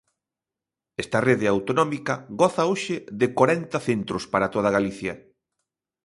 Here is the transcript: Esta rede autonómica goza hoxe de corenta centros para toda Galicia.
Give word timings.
Esta 1.03 1.19
rede 1.27 1.45
autonómica 1.53 2.13
goza 2.41 2.63
hoxe 2.71 2.95
de 3.19 3.27
corenta 3.37 3.79
centros 3.87 4.23
para 4.33 4.51
toda 4.53 4.73
Galicia. 4.77 5.13